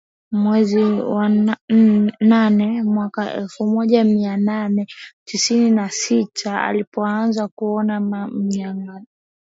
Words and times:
Mwezi 0.31 0.79
wa 0.83 1.29
nane 2.19 2.83
mwaka 2.83 3.33
elfu 3.33 3.65
moja 3.65 4.03
mia 4.03 4.37
nane 4.37 4.87
tisini 5.25 5.71
na 5.71 5.89
sita 5.89 6.61
alipoanza 6.63 7.47
kuona 7.47 7.99
mgawanyiko 7.99 8.99